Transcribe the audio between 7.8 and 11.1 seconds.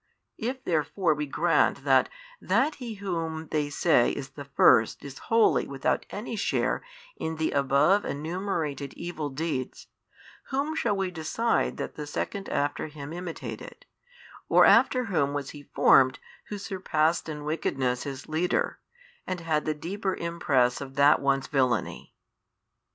enumerated evil deeds, whom shall